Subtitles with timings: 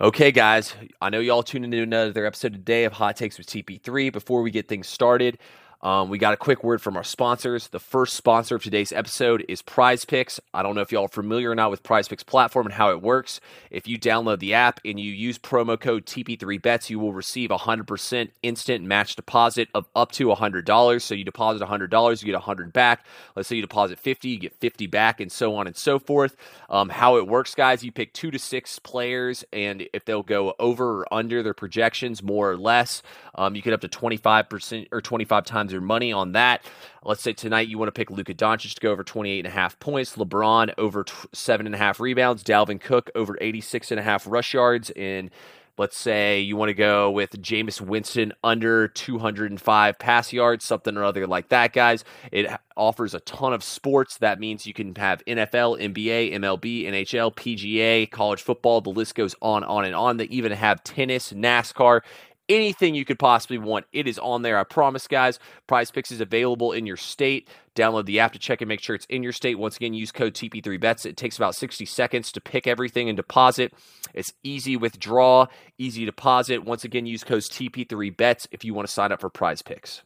[0.00, 4.12] Okay, guys, I know y'all tuned into another episode today of Hot Takes with TP3.
[4.12, 5.38] Before we get things started,
[5.84, 7.68] um, we got a quick word from our sponsors.
[7.68, 10.40] The first sponsor of today's episode is Prize Picks.
[10.54, 12.90] I don't know if y'all are familiar or not with Prize Picks platform and how
[12.90, 13.38] it works.
[13.70, 17.58] If you download the app and you use promo code TP3Bets, you will receive a
[17.58, 21.02] 100% instant match deposit of up to $100.
[21.02, 23.04] So you deposit $100, you get 100 back.
[23.36, 26.34] Let's say you deposit 50, you get 50 back, and so on and so forth.
[26.70, 30.54] Um, how it works, guys, you pick two to six players, and if they'll go
[30.58, 33.02] over or under their projections, more or less,
[33.34, 36.64] um, you get up to 25% or 25 times your money on that.
[37.04, 39.50] Let's say tonight you want to pick Luka Doncic to go over 28 and a
[39.50, 44.00] half points, LeBron over t- seven and a half rebounds, Dalvin Cook over 86 and
[44.00, 45.30] a half rush yards, and
[45.76, 51.04] let's say you want to go with Jameis Winston under 205 pass yards, something or
[51.04, 52.04] other like that, guys.
[52.30, 54.18] It offers a ton of sports.
[54.18, 58.80] That means you can have NFL, NBA, MLB, NHL, PGA, college football.
[58.80, 60.16] The list goes on, on, and on.
[60.16, 62.02] They even have tennis, NASCAR
[62.48, 63.86] anything you could possibly want.
[63.92, 64.58] It is on there.
[64.58, 65.38] I promise, guys.
[65.66, 67.48] Prize Picks is available in your state.
[67.74, 69.58] Download the app to check and make sure it's in your state.
[69.58, 71.06] Once again, use code TP3Bets.
[71.06, 73.72] It takes about 60 seconds to pick everything and deposit.
[74.14, 75.46] It's easy withdraw,
[75.78, 76.64] easy deposit.
[76.64, 80.02] Once again, use code TP3Bets if you want to sign up for Prize Picks.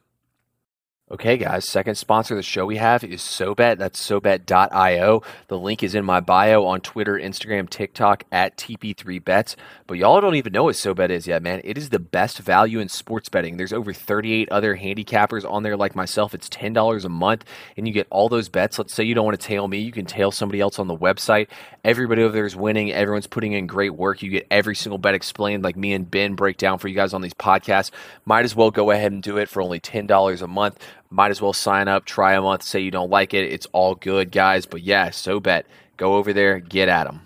[1.11, 3.79] Okay, guys, second sponsor of the show we have is SoBet.
[3.79, 5.23] That's SoBet.io.
[5.47, 9.55] The link is in my bio on Twitter, Instagram, TikTok at TP3Bets.
[9.87, 11.61] But y'all don't even know what SoBet is yet, man.
[11.63, 13.57] It is the best value in sports betting.
[13.57, 16.35] There's over 38 other handicappers on there like myself.
[16.35, 17.43] It's $10 a month,
[17.75, 18.77] and you get all those bets.
[18.77, 20.95] Let's say you don't want to tail me, you can tail somebody else on the
[20.95, 21.47] website.
[21.83, 22.91] Everybody over there is winning.
[22.91, 24.21] Everyone's putting in great work.
[24.21, 27.15] You get every single bet explained, like me and Ben break down for you guys
[27.15, 27.89] on these podcasts.
[28.25, 30.77] Might as well go ahead and do it for only $10 a month
[31.09, 33.51] might as well sign up, try a month, say you don't like it.
[33.51, 34.65] It's all good, guys.
[34.65, 35.63] But yeah, SoBet.
[35.97, 37.25] Go over there, get at them.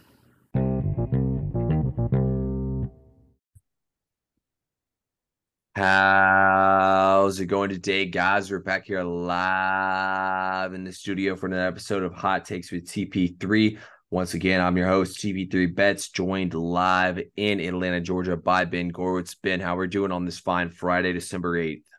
[5.76, 8.50] How's it going today, guys?
[8.50, 13.80] We're back here live in the studio for another episode of Hot Takes with TP3.
[14.12, 19.36] Once again, I'm your host, TP3 Bets, joined live in Atlanta, Georgia by Ben Gorwitz.
[19.42, 21.93] Ben, how are we're doing on this fine Friday, December 8th?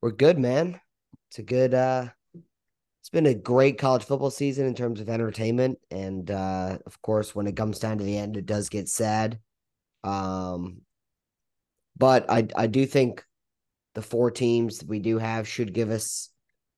[0.00, 0.80] We're good, man.
[1.28, 2.08] It's a good uh
[3.00, 5.78] it's been a great college football season in terms of entertainment.
[5.90, 9.38] And uh of course when it comes down to the end, it does get sad.
[10.04, 10.82] Um
[11.96, 13.24] but I I do think
[13.94, 16.30] the four teams we do have should give us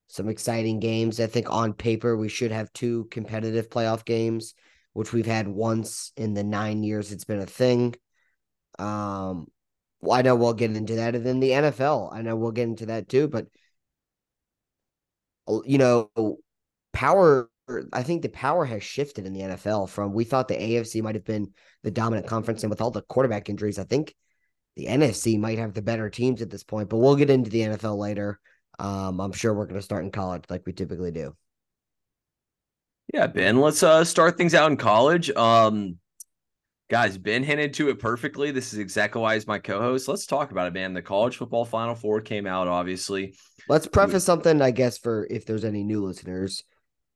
[0.07, 1.19] some exciting games.
[1.19, 4.53] I think on paper we should have two competitive playoff games,
[4.93, 7.95] which we've had once in the nine years it's been a thing.
[8.79, 9.47] Um
[10.01, 11.15] well, I know we'll get into that.
[11.15, 13.27] And then the NFL, I know we'll get into that too.
[13.27, 13.47] But,
[15.65, 16.09] you know,
[16.91, 17.49] power,
[17.93, 21.15] I think the power has shifted in the NFL from we thought the AFC might
[21.15, 21.53] have been
[21.83, 22.63] the dominant conference.
[22.63, 24.15] And with all the quarterback injuries, I think
[24.75, 26.89] the NFC might have the better teams at this point.
[26.89, 28.39] But we'll get into the NFL later.
[28.79, 31.35] Um, I'm sure we're going to start in college like we typically do.
[33.13, 35.29] Yeah, Ben, let's uh, start things out in college.
[35.31, 35.97] Um,
[36.91, 38.51] Guys, Ben hinted to it perfectly.
[38.51, 40.09] This is exactly why he's my co-host.
[40.09, 40.93] Let's talk about it, man.
[40.93, 43.33] The college football final four came out, obviously.
[43.69, 46.65] Let's preface something, I guess, for if there's any new listeners.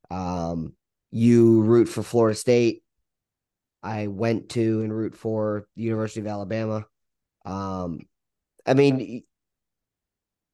[0.10, 0.76] Um,
[1.12, 2.84] you root for Florida State.
[3.84, 6.86] I went to and root for the University of Alabama.
[7.44, 8.00] Um,
[8.66, 9.24] I mean,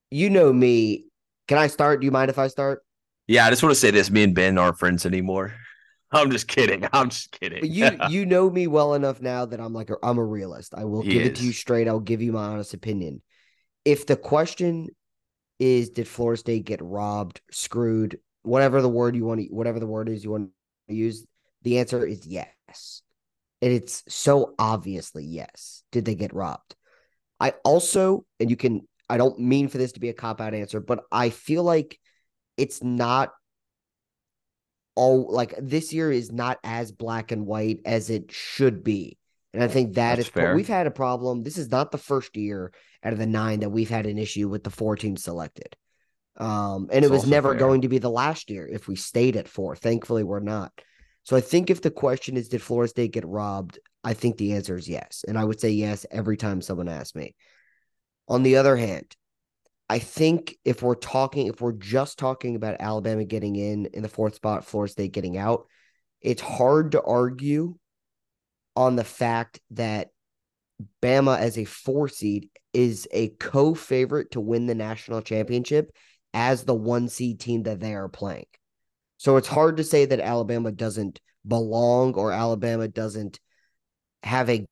[0.10, 1.06] you know me.
[1.48, 2.02] Can I start?
[2.02, 2.82] Do you mind if I start?
[3.28, 5.54] Yeah, I just want to say this: me and Ben aren't friends anymore.
[6.14, 6.88] I'm just kidding.
[6.92, 7.66] I'm just kidding.
[7.72, 10.74] you you know me well enough now that I'm like a, I'm a realist.
[10.76, 11.28] I will he give is.
[11.30, 11.88] it to you straight.
[11.88, 13.22] I'll give you my honest opinion.
[13.86, 14.90] If the question
[15.60, 19.88] is did Florida State get robbed, screwed, whatever the word you want to whatever the
[19.88, 20.50] word is you want
[20.90, 21.26] to use,
[21.62, 23.02] the answer is yes.
[23.62, 25.84] And it's so obviously yes.
[25.92, 26.76] Did they get robbed?
[27.40, 30.54] I also, and you can I don't mean for this to be a cop out
[30.54, 32.00] answer, but I feel like
[32.58, 33.32] it's not
[34.96, 39.18] all like this year is not as black and white as it should be.
[39.54, 40.56] And I think that That's is fair.
[40.56, 41.44] we've had a problem.
[41.44, 42.72] This is not the first year
[43.04, 45.76] out of the nine that we've had an issue with the four teams selected.
[46.38, 47.60] Um, and That's it was never fair.
[47.60, 49.76] going to be the last year if we stayed at four.
[49.76, 50.72] Thankfully, we're not.
[51.24, 53.78] So I think if the question is, did Florida State get robbed?
[54.04, 55.24] I think the answer is yes.
[55.28, 57.36] And I would say yes every time someone asks me.
[58.28, 59.16] On the other hand,
[59.92, 64.08] I think if we're talking, if we're just talking about Alabama getting in in the
[64.08, 65.68] fourth spot, Florida State getting out,
[66.22, 67.76] it's hard to argue
[68.78, 70.08] on the fact that
[71.02, 75.92] Bama as a four seed is a co favorite to win the national championship
[76.34, 78.46] as the one seed team that they are playing.
[79.18, 83.42] So it's hard to say that Alabama doesn't belong or Alabama doesn't
[84.24, 84.66] have a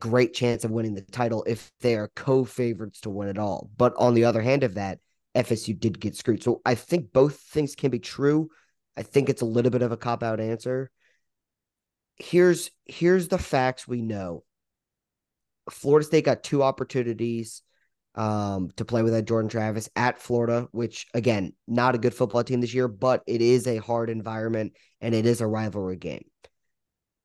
[0.00, 3.70] great chance of winning the title if they are co-favorites to win it all.
[3.76, 4.98] But on the other hand of that,
[5.34, 6.42] FSU did get screwed.
[6.42, 8.48] So I think both things can be true.
[8.96, 10.90] I think it's a little bit of a cop out answer.
[12.16, 14.44] Here's here's the facts we know.
[15.68, 17.62] Florida State got two opportunities
[18.14, 22.42] um, to play with that Jordan Travis at Florida, which again, not a good football
[22.42, 24.72] team this year, but it is a hard environment
[25.02, 26.24] and it is a rivalry game.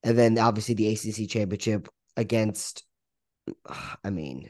[0.04, 1.88] And then obviously the ACC championship
[2.22, 2.86] against,
[4.04, 4.50] I mean,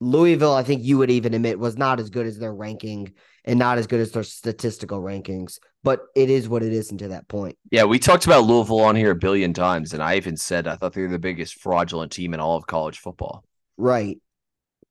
[0.00, 3.12] Louisville, I think you would even admit was not as good as their ranking
[3.44, 7.10] and not as good as their statistical rankings, but it is what it is until
[7.10, 7.56] that point.
[7.70, 10.76] Yeah, we talked about Louisville on here a billion times, and I even said I
[10.76, 13.44] thought they were the biggest fraudulent team in all of college football.
[13.76, 14.18] Right.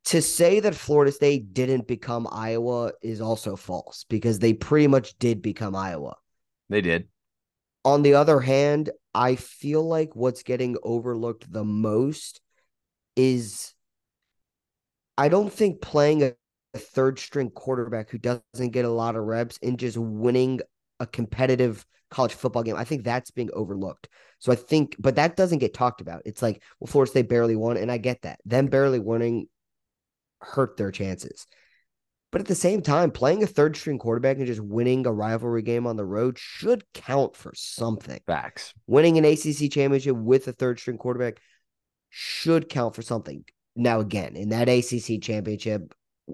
[0.05, 5.19] To say that Florida State didn't become Iowa is also false because they pretty much
[5.19, 6.15] did become Iowa.
[6.69, 7.07] They did.
[7.83, 12.41] On the other hand, I feel like what's getting overlooked the most
[13.15, 13.73] is
[15.17, 16.33] I don't think playing a,
[16.73, 20.61] a third string quarterback who doesn't get a lot of reps and just winning
[20.99, 24.07] a competitive college football game, I think that's being overlooked.
[24.39, 26.21] So I think, but that doesn't get talked about.
[26.25, 28.39] It's like, well, Florida State barely won, and I get that.
[28.45, 29.47] Them barely winning
[30.41, 31.47] hurt their chances.
[32.31, 35.61] But at the same time, playing a third string quarterback and just winning a rivalry
[35.61, 38.21] game on the road should count for something.
[38.25, 38.73] Facts.
[38.87, 41.41] Winning an ACC championship with a third string quarterback
[42.09, 43.43] should count for something.
[43.75, 45.93] Now, again, in that ACC championship,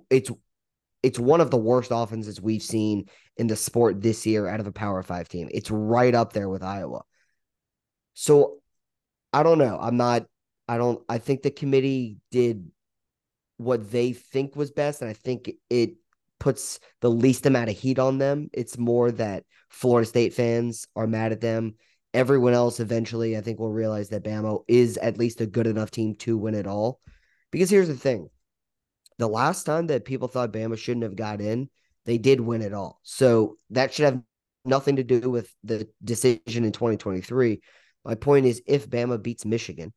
[0.10, 0.30] it's
[1.02, 3.06] it's one of the worst offenses we've seen
[3.38, 5.48] in the sport this year out of a Power Five team.
[5.52, 7.02] It's right up there with Iowa.
[8.14, 8.58] So
[9.34, 9.78] I don't know.
[9.80, 10.26] I'm not.
[10.68, 11.04] I don't.
[11.10, 12.70] I think the committee did
[13.58, 15.96] what they think was best, and I think it
[16.40, 18.50] puts the least amount of heat on them.
[18.54, 21.76] It's more that Florida State fans are mad at them.
[22.14, 25.92] Everyone else eventually, I think, will realize that Bama is at least a good enough
[25.92, 27.00] team to win it all.
[27.52, 28.30] Because here's the thing
[29.18, 31.70] the last time that people thought Bama shouldn't have got in,
[32.06, 33.00] they did win it all.
[33.04, 34.22] So that should have
[34.64, 37.62] nothing to do with the decision in 2023.
[38.06, 39.94] My point is, if Bama beats Michigan,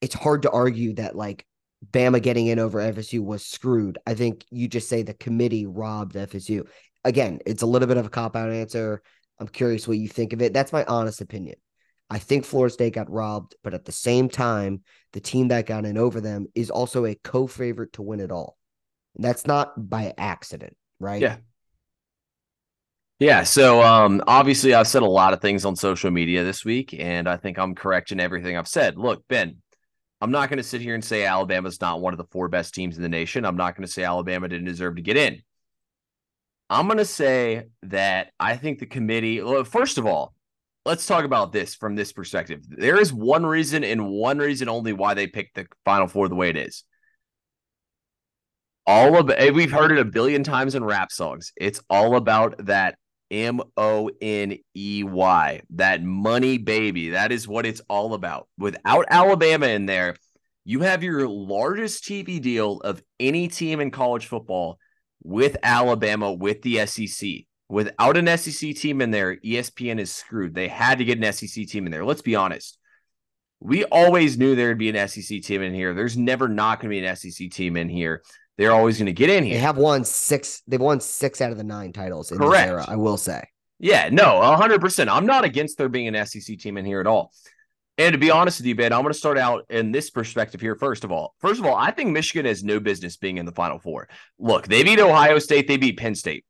[0.00, 1.46] it's hard to argue that like
[1.92, 3.98] Bama getting in over FSU was screwed.
[4.06, 6.66] I think you just say the committee robbed FSU.
[7.04, 9.02] Again, it's a little bit of a cop out answer.
[9.38, 10.52] I'm curious what you think of it.
[10.52, 11.56] That's my honest opinion.
[12.10, 14.82] I think Florida State got robbed, but at the same time,
[15.12, 18.30] the team that got in over them is also a co favorite to win it
[18.30, 18.56] all.
[19.16, 21.20] And that's not by accident, right?
[21.20, 21.36] Yeah.
[23.18, 23.44] Yeah.
[23.44, 27.28] So um, obviously, I've said a lot of things on social media this week, and
[27.28, 28.98] I think I'm correct in everything I've said.
[28.98, 29.62] Look, Ben,
[30.24, 32.72] I'm not going to sit here and say Alabama's not one of the four best
[32.72, 33.44] teams in the nation.
[33.44, 35.42] I'm not going to say Alabama didn't deserve to get in.
[36.70, 40.32] I'm going to say that I think the committee, well, first of all,
[40.86, 42.62] let's talk about this from this perspective.
[42.66, 46.36] There is one reason and one reason only why they picked the Final Four the
[46.36, 46.84] way it is.
[48.86, 51.52] All of we've heard it a billion times in rap songs.
[51.54, 52.96] It's all about that
[53.34, 57.10] M O N E Y, that money baby.
[57.10, 58.46] That is what it's all about.
[58.56, 60.14] Without Alabama in there,
[60.64, 64.78] you have your largest TV deal of any team in college football
[65.24, 67.30] with Alabama with the SEC.
[67.68, 70.54] Without an SEC team in there, ESPN is screwed.
[70.54, 72.04] They had to get an SEC team in there.
[72.04, 72.78] Let's be honest.
[73.58, 75.92] We always knew there'd be an SEC team in here.
[75.92, 78.22] There's never not going to be an SEC team in here.
[78.56, 79.54] They're always going to get in here.
[79.54, 80.62] They have won six.
[80.66, 82.68] They've won six out of the nine titles in Correct.
[82.68, 82.84] era.
[82.86, 83.48] I will say.
[83.80, 85.10] Yeah, no, hundred percent.
[85.10, 87.32] I'm not against there being an SEC team in here at all.
[87.98, 90.60] And to be honest with you, Ben, I'm going to start out in this perspective
[90.60, 90.74] here.
[90.74, 93.52] First of all, first of all, I think Michigan has no business being in the
[93.52, 94.08] Final Four.
[94.38, 96.44] Look, they beat Ohio State, they beat Penn State.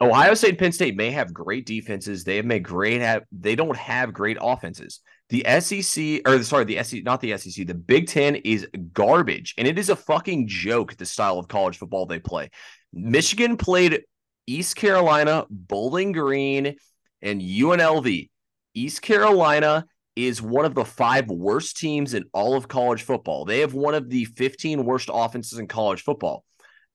[0.00, 2.24] Ohio State, Penn State may have great defenses.
[2.24, 3.00] They have made great.
[3.00, 5.00] Have they don't have great offenses.
[5.28, 7.66] The SEC, or sorry, the SEC, not the SEC.
[7.66, 10.96] The Big Ten is garbage, and it is a fucking joke.
[10.96, 12.50] The style of college football they play.
[12.92, 14.02] Michigan played
[14.46, 16.76] East Carolina, Bowling Green,
[17.22, 18.30] and UNLV.
[18.74, 23.44] East Carolina is one of the five worst teams in all of college football.
[23.44, 26.44] They have one of the 15 worst offenses in college football.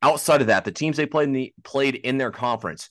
[0.01, 2.89] Outside of that, the teams they played in the played in their conference,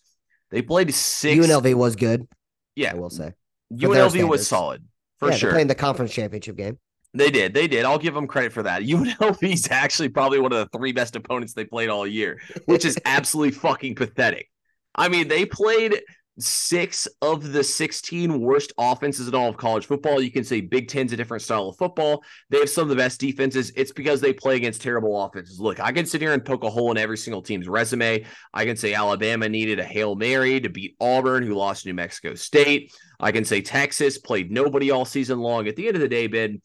[0.51, 1.45] they played six.
[1.45, 2.29] UNLV was good.
[2.77, 3.33] Yeah, I will say
[3.73, 4.85] UNLV was solid
[5.21, 5.51] for yeah, sure.
[5.53, 6.79] Playing the conference championship game.
[7.13, 7.55] They did.
[7.55, 7.85] They did.
[7.85, 8.83] I'll give them credit for that.
[8.83, 12.85] UNLV is actually probably one of the three best opponents they played all year, which
[12.85, 14.51] is absolutely fucking pathetic.
[14.95, 16.01] I mean, they played
[16.39, 20.21] six of the 16 worst offenses in all of college football.
[20.21, 22.23] You can say Big Ten's a different style of football.
[22.49, 23.73] They have some of the best defenses.
[23.77, 25.61] It's because they play against terrible offenses.
[25.61, 28.25] Look, I can sit here and poke a hole in every single team's resume.
[28.55, 32.35] I can say Alabama needed a Hail Mary to beat Auburn, who lost New Mexico
[32.35, 32.93] State.
[33.19, 35.69] I can say Texas played nobody all season long.
[35.69, 36.61] At the end of the day, Ben,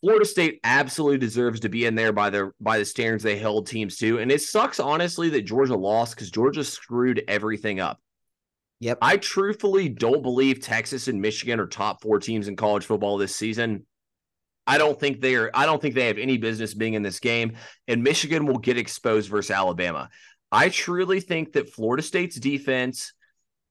[0.00, 3.66] Florida State absolutely deserves to be in there by the by the standards they held
[3.66, 7.98] teams to, and it sucks honestly that Georgia lost because Georgia screwed everything up.
[8.80, 8.98] Yep.
[9.00, 13.34] I truthfully don't believe Texas and Michigan are top four teams in college football this
[13.34, 13.86] season.
[14.66, 15.50] I don't think they are.
[15.54, 17.56] I don't think they have any business being in this game,
[17.86, 20.10] and Michigan will get exposed versus Alabama.
[20.50, 23.12] I truly think that Florida State's defense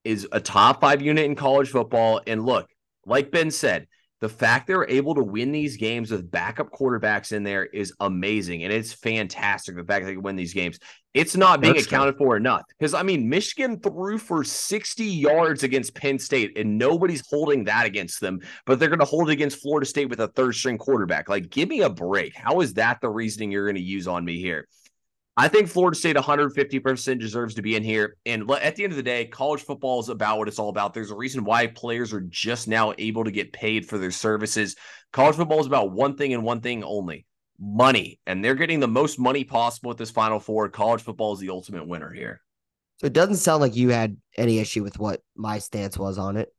[0.04, 2.22] is a top five unit in college football.
[2.26, 2.70] And look,
[3.06, 3.88] like Ben said,
[4.22, 8.64] the fact they're able to win these games with backup quarterbacks in there is amazing.
[8.64, 10.80] And it's fantastic the fact they can win these games.
[11.16, 12.28] It's not being That's accounted true.
[12.28, 12.64] for enough.
[12.78, 17.86] Because, I mean, Michigan threw for 60 yards against Penn State, and nobody's holding that
[17.86, 20.78] against them, but they're going to hold it against Florida State with a third string
[20.78, 21.30] quarterback.
[21.30, 22.36] Like, give me a break.
[22.36, 24.68] How is that the reasoning you're going to use on me here?
[25.38, 28.18] I think Florida State 150% deserves to be in here.
[28.26, 30.94] And at the end of the day, college football is about what it's all about.
[30.94, 34.76] There's a reason why players are just now able to get paid for their services.
[35.14, 37.26] College football is about one thing and one thing only
[37.60, 38.20] money.
[38.26, 40.70] And they're getting the most money possible with this Final Four.
[40.70, 42.42] College football is the ultimate winner here.
[42.98, 46.38] So it doesn't sound like you had any issue with what my stance was on
[46.38, 46.54] it.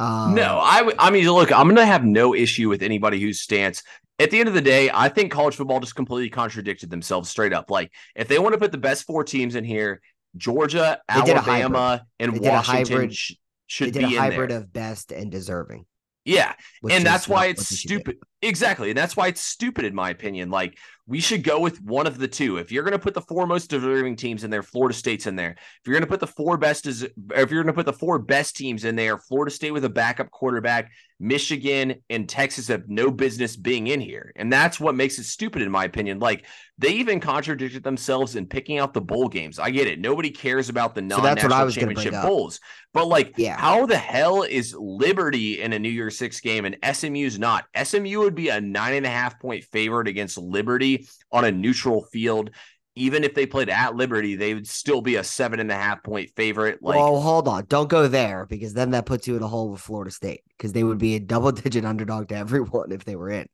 [0.00, 3.40] Um, no, I, I mean, look, I'm going to have no issue with anybody whose
[3.40, 3.82] stance
[4.18, 7.52] at the end of the day, I think college football just completely contradicted themselves straight
[7.52, 7.70] up.
[7.70, 10.00] Like, if they want to put the best four teams in here,
[10.36, 13.34] Georgia, Alabama, and Washington sh-
[13.66, 14.58] should be a hybrid there.
[14.58, 15.86] of best and deserving.
[16.24, 16.52] Yeah,
[16.90, 18.18] and that's why it's stupid.
[18.40, 20.48] Exactly, and that's why it's stupid in my opinion.
[20.48, 20.78] Like,
[21.08, 22.58] we should go with one of the two.
[22.58, 25.36] If you're going to put the four most deserving teams in there, Florida State's in
[25.36, 25.52] there.
[25.52, 27.00] If you're going to put the four best, if
[27.34, 30.30] you're going to put the four best teams in there, Florida State with a backup
[30.30, 35.24] quarterback, Michigan and Texas have no business being in here, and that's what makes it
[35.24, 36.20] stupid in my opinion.
[36.20, 36.44] Like
[36.76, 39.58] they even contradicted themselves in picking out the bowl games.
[39.58, 42.60] I get it; nobody cares about the non-national so championship bowls,
[42.94, 43.56] but like, yeah.
[43.56, 47.64] how the hell is Liberty in a New Year's Six game and SMU's not?
[47.82, 52.04] SMU would be a nine and a half point favorite against Liberty on a neutral
[52.04, 52.50] field.
[52.94, 56.02] Even if they played at Liberty, they would still be a seven and a half
[56.02, 56.82] point favorite.
[56.82, 59.70] Like, well, hold on, don't go there because then that puts you in a hole
[59.70, 63.16] with Florida State because they would be a double digit underdog to everyone if they
[63.16, 63.46] were in.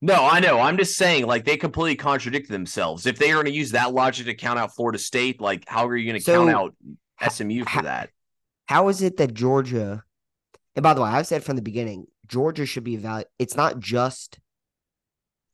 [0.00, 0.60] No, I know.
[0.60, 3.06] I'm just saying, like they completely contradict themselves.
[3.06, 5.86] If they are going to use that logic to count out Florida State, like how
[5.86, 8.10] are you going to so, count out SMU for that?
[8.66, 10.04] How is it that Georgia?
[10.76, 13.30] And by the way, I've said from the beginning, Georgia should be evaluated.
[13.38, 14.38] It's not just.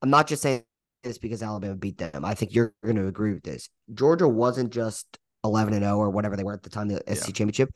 [0.03, 0.63] I'm not just saying
[1.03, 2.25] this because Alabama beat them.
[2.25, 3.69] I think you're going to agree with this.
[3.93, 7.15] Georgia wasn't just 11 and 0 or whatever they were at the time of the
[7.15, 7.33] SEC yeah.
[7.33, 7.75] championship.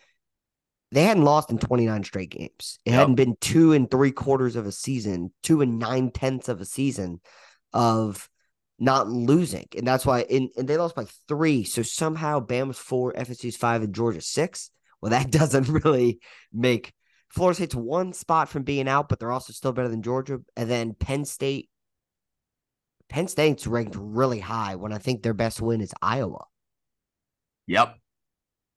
[0.92, 2.78] They hadn't lost in 29 straight games.
[2.84, 3.00] It yep.
[3.00, 6.64] hadn't been two and three quarters of a season, two and nine tenths of a
[6.64, 7.20] season
[7.72, 8.28] of
[8.78, 9.66] not losing.
[9.76, 11.64] And that's why, and, and they lost by three.
[11.64, 14.70] So somehow Bama's four, FSU's five, and Georgia six.
[15.00, 16.20] Well, that doesn't really
[16.52, 16.92] make
[17.34, 20.38] Florida State's one spot from being out, but they're also still better than Georgia.
[20.56, 21.68] And then Penn State
[23.08, 26.44] Penn State's ranked really high when I think their best win is Iowa.
[27.66, 27.96] Yep.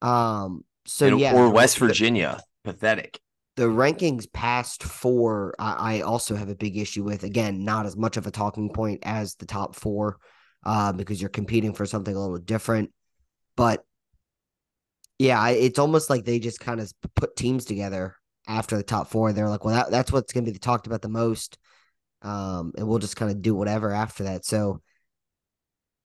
[0.01, 0.63] Um.
[0.87, 3.19] So and, yeah, or West Virginia, the, pathetic.
[3.57, 7.23] The rankings past four, I, I, also have a big issue with.
[7.23, 10.17] Again, not as much of a talking point as the top four,
[10.65, 12.91] uh, because you're competing for something a little different.
[13.55, 13.83] But
[15.19, 18.16] yeah, it's almost like they just kind of put teams together
[18.47, 19.33] after the top four.
[19.33, 21.57] They're like, well, that, that's what's going to be talked about the most
[22.21, 24.45] um, and we'll just kind of do whatever after that.
[24.45, 24.81] So,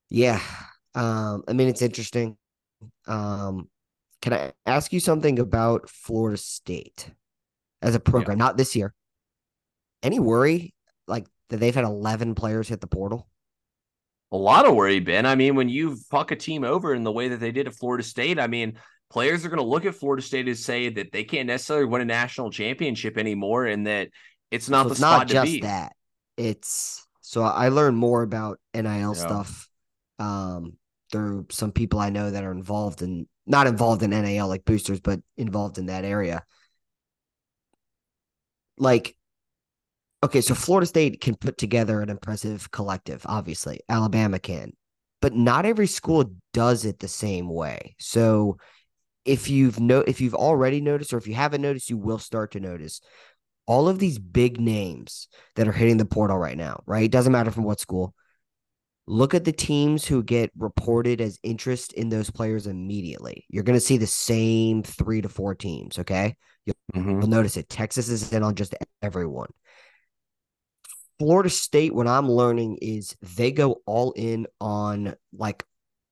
[0.09, 0.39] yeah,
[0.95, 2.37] um, I mean, it's interesting.
[3.07, 3.69] Um,
[4.21, 7.09] can I ask you something about Florida State
[7.81, 8.37] as a program?
[8.37, 8.45] Yeah.
[8.45, 8.93] Not this year.
[10.01, 10.73] Any worry
[11.07, 13.27] like that they've had eleven players hit the portal?
[14.31, 15.25] A lot of worry, Ben.
[15.25, 17.75] I mean, when you fuck a team over in the way that they did at
[17.75, 18.77] Florida State, I mean,
[19.13, 22.01] players are going to look at Florida State and say that they can't necessarily win
[22.01, 24.09] a national championship anymore, and that
[24.49, 25.61] it's not so the it's spot not just be.
[25.61, 25.93] that
[26.35, 29.13] it's so I learned more about NIL yeah.
[29.13, 29.69] stuff
[30.17, 30.73] um,
[31.11, 34.99] through some people I know that are involved in not involved in NIL like boosters,
[34.99, 36.43] but involved in that area.
[38.79, 39.15] Like,
[40.23, 43.81] okay, so Florida State can put together an impressive collective, obviously.
[43.87, 44.73] Alabama can,
[45.21, 47.95] but not every school does it the same way.
[47.99, 48.57] So
[49.25, 52.51] if you've no if you've already noticed or if you haven't noticed, you will start
[52.51, 53.01] to notice
[53.65, 57.05] all of these big names that are hitting the portal right now, right?
[57.05, 58.13] It doesn't matter from what school.
[59.05, 63.45] Look at the teams who get reported as interest in those players immediately.
[63.49, 66.35] You're going to see the same three to four teams, okay?
[66.65, 67.09] You'll, mm-hmm.
[67.19, 67.67] you'll notice it.
[67.67, 69.49] Texas is in on just everyone.
[71.19, 75.63] Florida State, what I'm learning is they go all in on like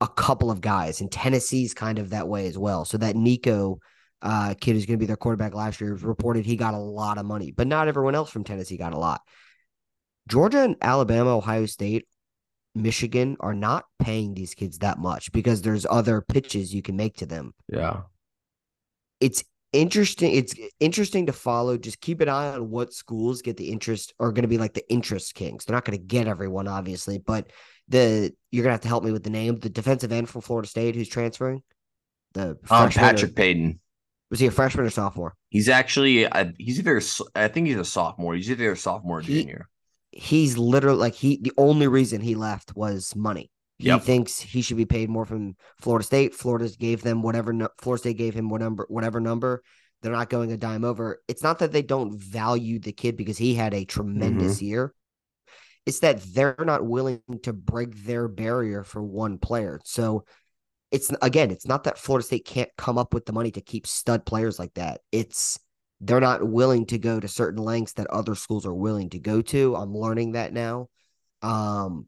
[0.01, 2.83] a couple of guys, and Tennessee's kind of that way as well.
[2.83, 3.79] So that Nico
[4.21, 7.17] uh, kid who's going to be their quarterback last year, reported he got a lot
[7.17, 9.21] of money, but not everyone else from Tennessee got a lot.
[10.27, 12.07] Georgia and Alabama, Ohio State,
[12.75, 17.17] Michigan are not paying these kids that much because there's other pitches you can make
[17.17, 17.53] to them.
[17.67, 18.01] Yeah.
[19.19, 19.43] It's
[19.73, 20.33] interesting.
[20.33, 21.77] It's interesting to follow.
[21.77, 24.73] Just keep an eye on what schools get the interest are going to be like
[24.73, 25.65] the interest kings.
[25.65, 27.51] They're not going to get everyone, obviously, but
[27.91, 29.59] the you're gonna have to help me with the name.
[29.59, 31.61] The defensive end from Florida State who's transferring.
[32.33, 33.79] The um, Patrick or, Payton.
[34.29, 35.35] Was he a freshman or sophomore?
[35.49, 37.01] He's actually uh, he's either
[37.35, 38.33] I think he's a sophomore.
[38.35, 39.67] He's either a sophomore or he, junior.
[40.11, 43.51] He's literally like he the only reason he left was money.
[43.77, 44.03] He yep.
[44.03, 46.35] thinks he should be paid more from Florida State.
[46.35, 49.63] Florida gave them whatever Florida State gave him whatever whatever number.
[50.01, 51.21] They're not going a dime over.
[51.27, 54.65] It's not that they don't value the kid because he had a tremendous mm-hmm.
[54.65, 54.93] year.
[55.85, 59.79] It's that they're not willing to break their barrier for one player.
[59.83, 60.25] So
[60.91, 63.87] it's again, it's not that Florida State can't come up with the money to keep
[63.87, 65.01] stud players like that.
[65.11, 65.59] It's
[66.01, 69.41] they're not willing to go to certain lengths that other schools are willing to go
[69.41, 69.75] to.
[69.75, 70.89] I'm learning that now.
[71.41, 72.07] Um,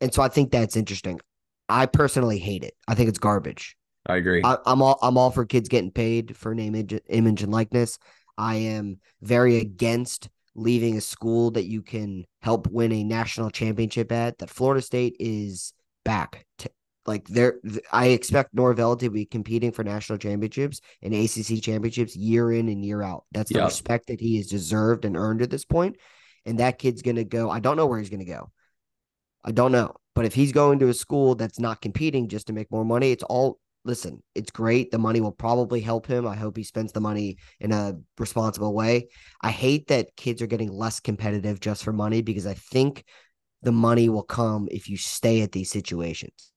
[0.00, 1.20] and so I think that's interesting.
[1.68, 2.74] I personally hate it.
[2.88, 3.76] I think it's garbage.
[4.06, 4.42] I agree.
[4.42, 7.98] I, am all I'm all for kids getting paid for name, image, image, and likeness.
[8.38, 14.12] I am very against leaving a school that you can help win a national championship
[14.12, 14.38] at.
[14.38, 15.72] That Florida State is
[16.04, 16.70] back to
[17.06, 17.58] like there
[17.92, 22.84] I expect Norvell to be competing for national championships and ACC championships year in and
[22.84, 23.24] year out.
[23.32, 23.68] That's the yep.
[23.68, 25.96] respect that he has deserved and earned at this point.
[26.46, 27.50] And that kid's going to go.
[27.50, 28.50] I don't know where he's going to go.
[29.44, 29.94] I don't know.
[30.14, 33.12] But if he's going to a school that's not competing just to make more money,
[33.12, 34.90] it's all listen, it's great.
[34.90, 36.26] The money will probably help him.
[36.26, 39.08] I hope he spends the money in a responsible way.
[39.40, 43.04] I hate that kids are getting less competitive just for money because I think
[43.62, 46.52] the money will come if you stay at these situations.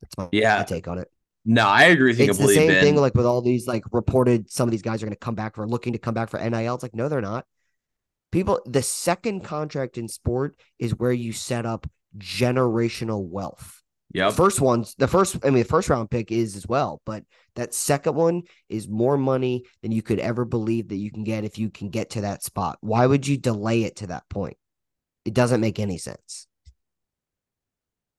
[0.00, 0.58] That's my, yeah.
[0.58, 1.08] my take on it.
[1.46, 2.30] No, I agree with you.
[2.30, 2.82] It's the same ben.
[2.82, 5.34] thing like with all these like reported some of these guys are going to come
[5.34, 6.74] back for looking to come back for NIL.
[6.74, 7.44] It's like, no, they're not.
[8.32, 11.86] People, the second contract in sport is where you set up
[12.18, 13.83] generational wealth.
[14.14, 14.30] Yeah.
[14.30, 17.24] First one's the first, I mean, the first round pick is as well, but
[17.56, 21.42] that second one is more money than you could ever believe that you can get
[21.42, 22.78] if you can get to that spot.
[22.80, 24.56] Why would you delay it to that point?
[25.24, 26.46] It doesn't make any sense.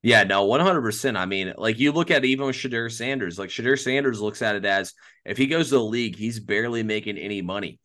[0.03, 1.15] Yeah, no, 100%.
[1.15, 4.41] I mean, like you look at it even with Shedeur Sanders, like Shedeur Sanders looks
[4.41, 7.79] at it as if he goes to the league, he's barely making any money.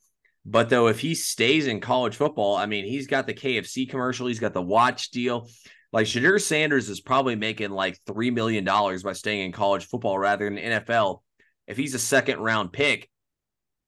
[0.45, 4.27] But though, if he stays in college football, I mean, he's got the KFC commercial,
[4.27, 5.49] he's got the watch deal.
[5.93, 10.45] Like Shedeur Sanders is probably making like $3 million by staying in college football rather
[10.45, 11.21] than NFL.
[11.67, 13.09] If he's a second round pick,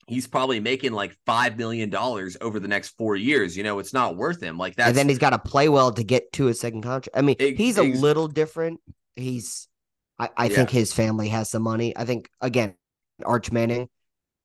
[0.08, 3.56] he's probably making like five million dollars over the next four years.
[3.56, 4.58] You know, it's not worth him.
[4.58, 4.88] Like that.
[4.88, 7.16] And then he's got to play well to get to a second contract.
[7.16, 8.80] I mean, it, he's a little different.
[9.14, 9.68] He's,
[10.18, 10.56] I, I yeah.
[10.56, 11.96] think his family has some money.
[11.96, 12.74] I think again,
[13.24, 13.88] Arch Manning.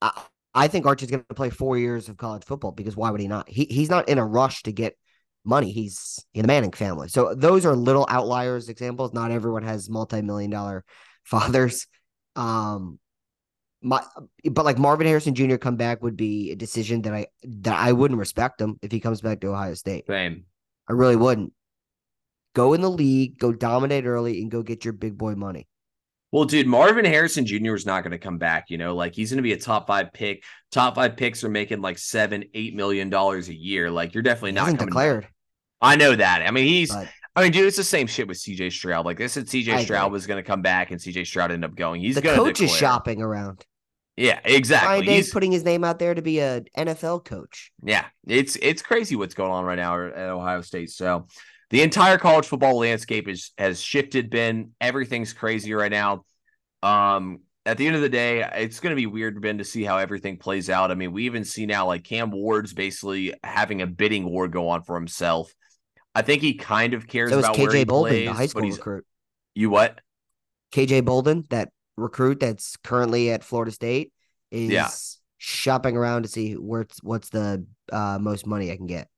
[0.01, 0.11] I,
[0.53, 3.21] I think Arch is going to play four years of college football because why would
[3.21, 3.49] he not?
[3.49, 4.95] He he's not in a rush to get
[5.47, 5.71] money.
[5.71, 7.07] He's in the Manning family.
[7.07, 9.13] So those are little outliers examples.
[9.13, 10.83] Not everyone has multi-million dollar
[11.23, 11.87] fathers.
[12.35, 12.99] Um,
[13.81, 14.03] my
[14.51, 15.55] but like Marvin Harrison Jr.
[15.55, 18.99] come back would be a decision that I that I wouldn't respect him if he
[18.99, 20.05] comes back to Ohio State.
[20.07, 20.45] Same.
[20.89, 21.53] I really wouldn't.
[22.53, 25.67] Go in the league, go dominate early, and go get your big boy money.
[26.31, 27.75] Well, dude, Marvin Harrison Jr.
[27.75, 28.65] is not going to come back.
[28.69, 30.43] You know, like he's going to be a top five pick.
[30.71, 33.89] Top five picks are making like seven, eight million dollars a year.
[33.89, 35.23] Like you're definitely not declared.
[35.23, 35.33] Back.
[35.81, 36.41] I know that.
[36.41, 36.93] I mean, he's.
[36.93, 39.05] But, I mean, dude, it's the same shit with CJ Stroud.
[39.05, 42.01] Like this, CJ Stroud was going to come back, and CJ Stroud ended up going.
[42.01, 43.63] He's the coach is shopping around.
[44.15, 44.87] Yeah, exactly.
[44.87, 47.71] Ryan Day's putting his name out there to be a NFL coach.
[47.83, 50.89] Yeah, it's it's crazy what's going on right now at Ohio State.
[50.89, 51.27] So
[51.69, 54.31] the entire college football landscape is has shifted.
[54.31, 56.25] Ben, everything's crazy right now.
[56.81, 59.83] Um, at the end of the day, it's going to be weird, Ben, to see
[59.83, 60.89] how everything plays out.
[60.89, 64.69] I mean, we even see now like Cam Ward's basically having a bidding war go
[64.69, 65.53] on for himself.
[66.17, 68.45] I think he kind of cares so about KJ where he Bolden, plays, the high
[68.47, 69.05] school recruit.
[69.53, 70.01] You what?
[70.71, 74.11] KJ Bolden, that recruit that's currently at Florida State,
[74.49, 74.89] is yeah.
[75.37, 79.09] shopping around to see where's what's the uh, most money I can get.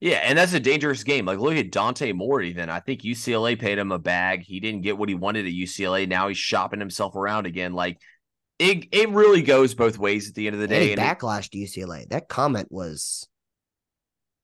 [0.00, 1.24] Yeah, and that's a dangerous game.
[1.24, 2.42] Like, look at Dante Moore.
[2.42, 4.42] Even I think UCLA paid him a bag.
[4.42, 6.06] He didn't get what he wanted at UCLA.
[6.06, 7.72] Now he's shopping himself around again.
[7.72, 8.02] Like,
[8.58, 10.92] it it really goes both ways at the end of the day.
[10.92, 12.06] And backlash it, to UCLA.
[12.10, 13.26] That comment was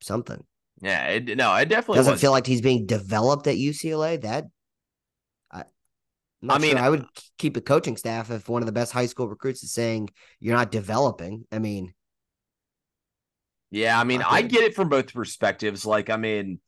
[0.01, 0.43] something.
[0.85, 2.21] Yeah, it, no, it definitely doesn't was.
[2.21, 4.21] feel like he's being developed at UCLA.
[4.21, 4.45] That
[5.51, 5.65] I,
[6.47, 6.79] I mean, sure.
[6.79, 7.07] I would
[7.39, 10.57] keep a coaching staff if one of the best high school recruits is saying you're
[10.57, 11.47] not developing.
[11.51, 11.95] I mean,
[13.71, 15.87] yeah, I mean, I get it from both perspectives.
[15.87, 16.61] Like, I mean,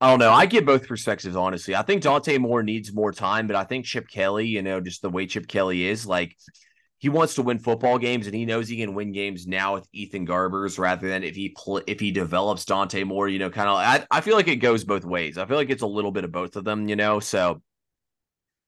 [0.00, 0.32] I don't know.
[0.32, 1.76] I get both perspectives, honestly.
[1.76, 5.00] I think Dante Moore needs more time, but I think Chip Kelly, you know, just
[5.00, 6.36] the way Chip Kelly is, like,
[6.98, 9.88] he wants to win football games, and he knows he can win games now with
[9.92, 13.28] Ethan Garbers rather than if he pl- if he develops Dante Moore.
[13.28, 13.76] You know, kind of.
[13.76, 15.38] I, I feel like it goes both ways.
[15.38, 16.88] I feel like it's a little bit of both of them.
[16.88, 17.62] You know, so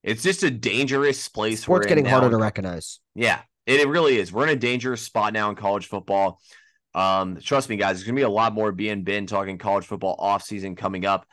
[0.04, 1.62] it's just a dangerous place.
[1.62, 3.00] Sports getting harder to recognize.
[3.16, 4.32] Yeah, it, it really is.
[4.32, 6.40] We're in a dangerous spot now in college football.
[6.94, 10.16] Um, trust me, guys, it's gonna be a lot more being Ben talking college football
[10.18, 11.26] offseason coming up.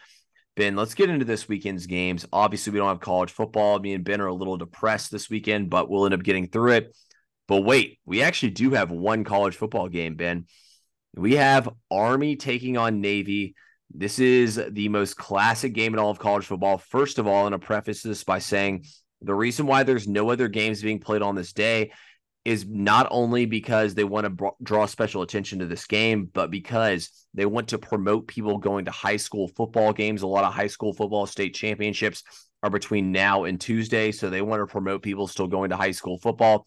[0.57, 2.25] Ben, let's get into this weekend's games.
[2.33, 3.77] Obviously, we don't have college football.
[3.77, 6.71] Me and Ben are a little depressed this weekend, but we'll end up getting through
[6.71, 6.97] it.
[7.47, 10.47] But wait, we actually do have one college football game, Ben.
[11.15, 13.53] We have Army taking on Navy.
[13.93, 16.79] This is the most classic game in all of college football.
[16.79, 18.85] First of all, going to preface this by saying
[19.21, 21.91] the reason why there's no other games being played on this day
[22.47, 27.11] is not only because they want to draw special attention to this game, but because
[27.33, 30.21] they want to promote people going to high school football games.
[30.21, 32.23] A lot of high school football state championships
[32.63, 34.13] are between now and Tuesday.
[34.13, 36.65] So they want to promote people still going to high school football.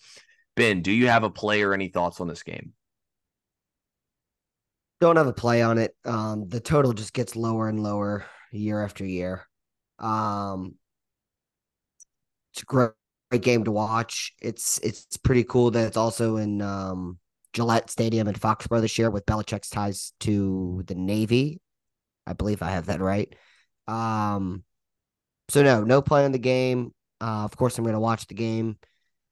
[0.54, 2.74] Ben, do you have a play or any thoughts on this game?
[5.00, 5.96] Don't have a play on it.
[6.04, 9.46] Um, the total just gets lower and lower year after year.
[9.98, 10.74] Um,
[12.52, 12.99] it's great great
[13.38, 14.32] game to watch.
[14.40, 17.18] It's it's pretty cool that it's also in um,
[17.52, 21.60] Gillette Stadium in Foxborough this year with Belichick's ties to the Navy.
[22.26, 23.34] I believe I have that right.
[23.88, 24.64] Um,
[25.48, 26.92] so no, no play in the game.
[27.20, 28.78] Uh, of course, I'm going to watch the game.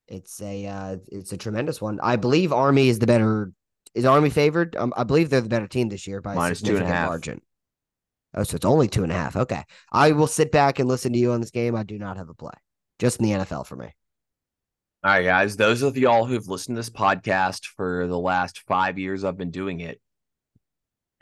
[0.08, 2.00] It's a uh, it's a tremendous one.
[2.02, 3.52] I believe Army is the better.
[3.94, 4.76] Is Army favored?
[4.76, 6.92] Um, I believe they're the better team this year by Minus a significant two and
[6.92, 7.08] a half.
[7.08, 7.40] margin.
[8.34, 9.36] Oh, so it's only two and a half.
[9.36, 11.74] Okay, I will sit back and listen to you on this game.
[11.74, 12.52] I do not have a play
[12.98, 13.94] just in the NFL for me.
[15.04, 15.56] All right, guys.
[15.56, 19.52] Those of y'all who've listened to this podcast for the last five years I've been
[19.52, 20.00] doing it,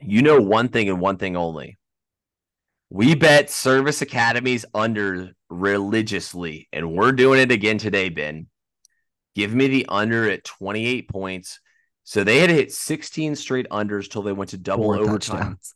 [0.00, 1.78] you know one thing and one thing only.
[2.88, 8.46] We bet service academies under religiously, and we're doing it again today, Ben.
[9.34, 11.60] Give me the under at 28 points.
[12.04, 15.38] So they had hit 16 straight unders till they went to double Four overtime.
[15.38, 15.74] Touchdowns.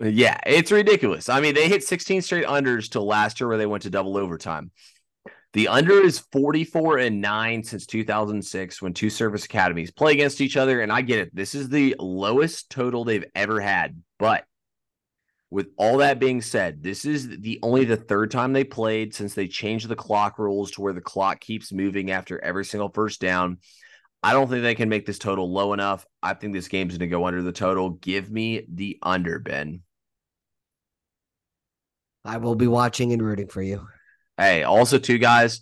[0.00, 1.28] Yeah, it's ridiculous.
[1.28, 4.16] I mean, they hit 16 straight unders till last year where they went to double
[4.16, 4.70] overtime.
[5.54, 10.56] The under is 44 and 9 since 2006 when two service academies play against each
[10.56, 10.80] other.
[10.80, 11.34] And I get it.
[11.34, 14.02] This is the lowest total they've ever had.
[14.18, 14.44] But
[15.50, 19.34] with all that being said, this is the only the third time they played since
[19.34, 23.20] they changed the clock rules to where the clock keeps moving after every single first
[23.20, 23.58] down.
[24.24, 26.04] I don't think they can make this total low enough.
[26.20, 27.90] I think this game's going to go under the total.
[27.90, 29.82] Give me the under, Ben.
[32.24, 33.86] I will be watching and rooting for you.
[34.36, 35.60] Hey, also, two guys,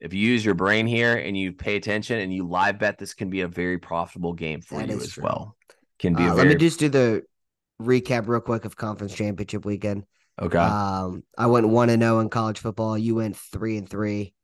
[0.00, 3.14] if you use your brain here and you pay attention and you live bet, this
[3.14, 5.24] can be a very profitable game for that you as true.
[5.24, 5.56] well.
[5.98, 6.24] Can be.
[6.24, 6.48] Uh, very...
[6.48, 7.22] Let me just do the
[7.80, 10.04] recap real quick of conference championship weekend.
[10.40, 10.58] Okay.
[10.58, 12.98] Um, I went one and zero oh in college football.
[12.98, 14.34] You went three and three.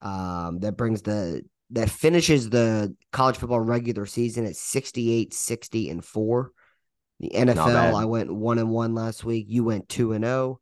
[0.00, 6.04] Um, that brings the that finishes the college football regular season at 68, 60, and
[6.04, 6.52] four.
[7.20, 9.46] The NFL, I went one and one last week.
[9.48, 10.60] You went two and zero.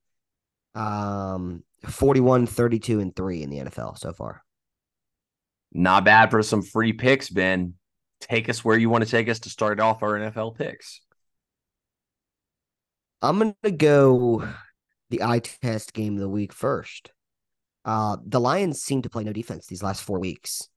[0.74, 0.80] Oh.
[0.80, 4.42] Um, 41, 32, and three in the NFL so far.
[5.72, 7.74] Not bad for some free picks, Ben.
[8.20, 11.00] Take us where you want to take us to start off our NFL picks.
[13.20, 14.48] I'm going to go
[15.10, 17.10] the eye test game of the week first.
[17.84, 20.68] Uh, the Lions seem to play no defense these last four weeks.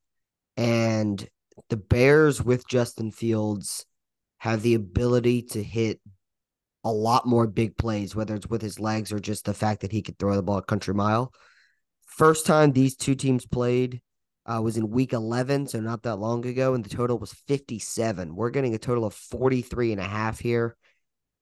[0.58, 1.28] And
[1.70, 3.86] the Bears with Justin Fields
[4.40, 6.00] have the ability to hit
[6.86, 9.92] a lot more big plays, whether it's with his legs or just the fact that
[9.92, 11.34] he could throw the ball a country mile.
[12.06, 14.02] First time these two teams played
[14.46, 18.36] uh, was in week 11, so not that long ago, and the total was 57.
[18.36, 20.78] We're getting a total of 43 and a half here.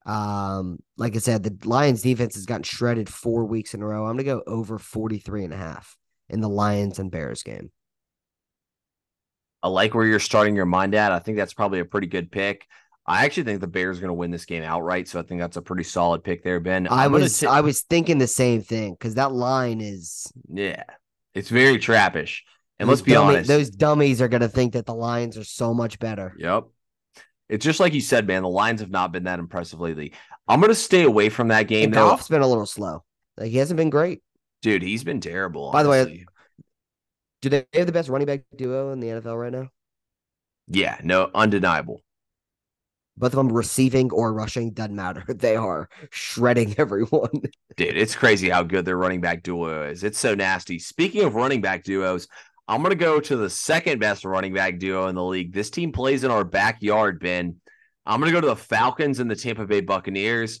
[0.06, 4.06] Um, like I said, the Lions defense has gotten shredded four weeks in a row.
[4.06, 5.96] I'm going to go over 43 and a half
[6.30, 7.70] in the Lions and Bears game.
[9.62, 11.12] I like where you're starting your mind at.
[11.12, 12.66] I think that's probably a pretty good pick.
[13.06, 15.40] I actually think the Bears are going to win this game outright, so I think
[15.40, 16.88] that's a pretty solid pick there, Ben.
[16.88, 20.84] I was t- I was thinking the same thing because that line is yeah,
[21.34, 22.40] it's very trappish.
[22.78, 25.44] And let's be dummy, honest, those dummies are going to think that the Lions are
[25.44, 26.34] so much better.
[26.38, 26.64] Yep,
[27.48, 28.42] it's just like you said, man.
[28.42, 30.14] The Lions have not been that impressive lately.
[30.48, 31.84] I'm going to stay away from that game.
[31.84, 33.04] And Goff's been a little slow.
[33.36, 34.22] Like he hasn't been great,
[34.62, 34.82] dude.
[34.82, 35.72] He's been terrible.
[35.72, 36.04] By honestly.
[36.04, 36.26] the way,
[37.42, 39.68] do they have the best running back duo in the NFL right now?
[40.68, 42.00] Yeah, no, undeniable
[43.16, 45.24] both of them receiving or rushing doesn't matter.
[45.34, 47.42] They are shredding everyone.
[47.76, 50.04] Dude, it's crazy how good their running back duo is.
[50.04, 50.78] It's so nasty.
[50.78, 52.28] Speaking of running back duos,
[52.66, 55.52] I'm going to go to the second best running back duo in the league.
[55.52, 57.56] This team plays in our backyard, Ben.
[58.06, 60.60] I'm going to go to the Falcons and the Tampa Bay Buccaneers.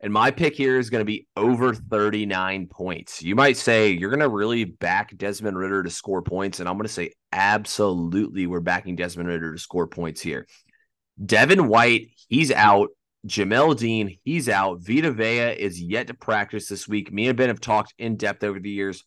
[0.00, 3.22] And my pick here is going to be over 39 points.
[3.22, 6.60] You might say you're going to really back Desmond Ridder to score points.
[6.60, 10.46] And I'm going to say absolutely we're backing Desmond Ridder to score points here.
[11.22, 12.88] Devin White, he's out.
[13.26, 14.80] Jamel Dean, he's out.
[14.80, 17.12] Vita Vea is yet to practice this week.
[17.12, 19.04] Me and Ben have talked in depth over the years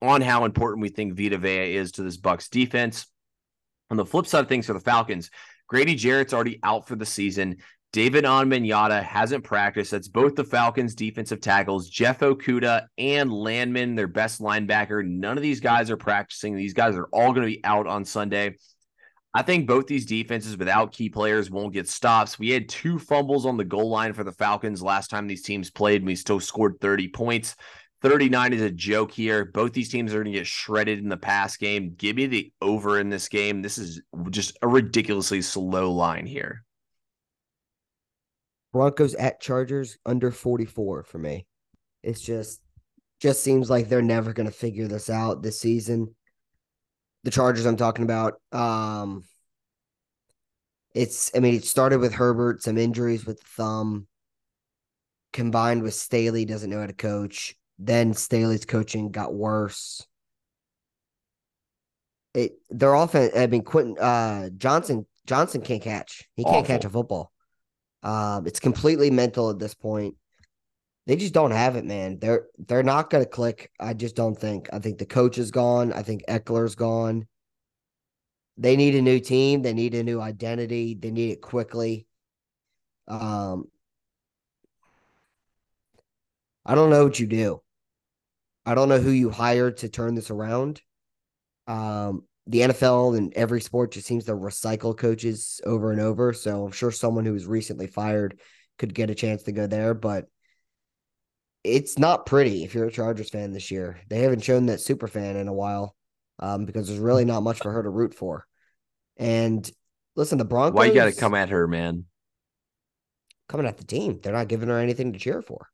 [0.00, 3.06] on how important we think Vita Vea is to this Bucks defense.
[3.90, 5.30] On the flip side of things for the Falcons,
[5.68, 7.58] Grady Jarrett's already out for the season.
[7.92, 9.90] David Onyemata hasn't practiced.
[9.90, 15.06] That's both the Falcons' defensive tackles, Jeff Okudah and Landman, their best linebacker.
[15.06, 16.56] None of these guys are practicing.
[16.56, 18.56] These guys are all going to be out on Sunday.
[19.34, 22.38] I think both these defenses without key players won't get stops.
[22.38, 25.70] We had two fumbles on the goal line for the Falcons last time these teams
[25.70, 27.56] played, and we still scored 30 points.
[28.02, 29.44] 39 is a joke here.
[29.46, 31.94] Both these teams are going to get shredded in the pass game.
[31.96, 33.62] Give me the over in this game.
[33.62, 36.64] This is just a ridiculously slow line here.
[38.72, 41.46] Broncos at Chargers under 44 for me.
[42.02, 42.60] It's just
[43.20, 46.12] just seems like they're never going to figure this out this season.
[47.24, 49.24] The Chargers I'm talking about um
[50.94, 54.06] it's I mean it started with Herbert, some injuries with thumb
[55.32, 57.54] combined with Staley doesn't know how to coach.
[57.78, 60.06] Then Staley's coaching got worse.
[62.34, 66.28] It their offense I mean Quentin uh Johnson Johnson can't catch.
[66.34, 66.66] He can't Awful.
[66.66, 67.32] catch a football.
[68.02, 70.16] Um, it's completely mental at this point.
[71.06, 72.18] They just don't have it, man.
[72.18, 73.70] They're they're not gonna click.
[73.80, 74.68] I just don't think.
[74.72, 75.92] I think the coach is gone.
[75.92, 77.26] I think Ekeler's gone.
[78.56, 79.62] They need a new team.
[79.62, 80.94] They need a new identity.
[80.94, 82.06] They need it quickly.
[83.08, 83.64] Um,
[86.64, 87.62] I don't know what you do.
[88.64, 90.80] I don't know who you hired to turn this around.
[91.66, 96.32] Um, the NFL and every sport just seems to recycle coaches over and over.
[96.32, 98.38] So I'm sure someone who was recently fired
[98.78, 100.26] could get a chance to go there, but
[101.64, 104.00] it's not pretty if you're a Chargers fan this year.
[104.08, 105.94] They haven't shown that super fan in a while
[106.38, 108.46] um, because there's really not much for her to root for.
[109.16, 109.68] And
[110.16, 110.76] listen, the Broncos.
[110.76, 112.06] Why you got to come at her, man?
[113.48, 114.20] Coming at the team.
[114.22, 115.68] They're not giving her anything to cheer for.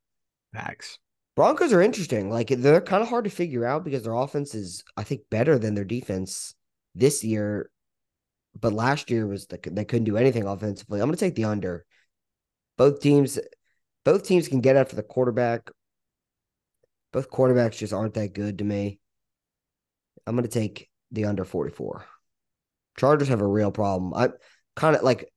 [0.53, 0.99] Facts.
[1.37, 2.31] Broncos are interesting.
[2.31, 5.59] Like they're kind of hard to figure out because their offense is, I think, better
[5.59, 6.55] than their defense
[6.95, 7.71] this year,
[8.61, 11.01] but last year was the, they couldn't do anything offensively.
[11.01, 11.87] I'm going to take the under.
[12.77, 13.39] Both teams,
[14.05, 15.71] both teams can get after the quarterback.
[17.13, 19.01] Both quarterbacks just aren't that good to me.
[20.27, 22.05] I'm going to take the under 44.
[22.99, 24.13] Chargers have a real problem.
[24.15, 24.31] I
[24.77, 25.31] kind of like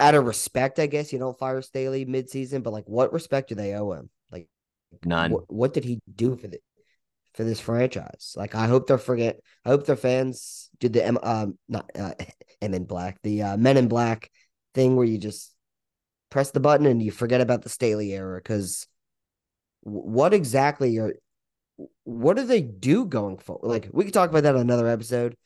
[0.00, 3.54] out of respect, I guess you don't fire Staley midseason, but like what respect do
[3.54, 4.10] they owe him?
[4.30, 4.48] Like
[5.04, 5.30] none.
[5.30, 6.58] What, what did he do for the
[7.34, 8.34] for this franchise.
[8.36, 9.40] Like I hope they're forget.
[9.64, 12.14] I hope their fans did the M um not uh,
[12.62, 14.30] M in Black the uh, Men in Black
[14.72, 15.52] thing where you just
[16.30, 18.86] press the button and you forget about the Staley era because
[19.84, 21.14] what exactly are
[22.04, 23.68] what do they do going forward?
[23.68, 25.36] Like we could talk about that on another episode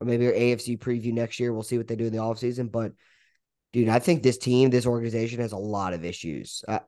[0.00, 1.52] or maybe our AFC preview next year.
[1.52, 2.70] We'll see what they do in the offseason.
[2.70, 2.92] But
[3.72, 6.62] dude, I think this team, this organization has a lot of issues.
[6.66, 6.80] Uh,